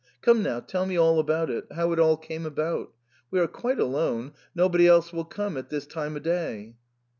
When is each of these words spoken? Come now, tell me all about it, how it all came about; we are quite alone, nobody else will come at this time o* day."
Come 0.23 0.41
now, 0.41 0.59
tell 0.59 0.87
me 0.87 0.97
all 0.97 1.19
about 1.19 1.51
it, 1.51 1.65
how 1.73 1.91
it 1.91 1.99
all 1.99 2.17
came 2.17 2.43
about; 2.43 2.91
we 3.29 3.39
are 3.39 3.45
quite 3.45 3.79
alone, 3.79 4.31
nobody 4.55 4.87
else 4.87 5.13
will 5.13 5.25
come 5.25 5.57
at 5.57 5.69
this 5.69 5.85
time 5.85 6.15
o* 6.15 6.19
day." 6.19 6.73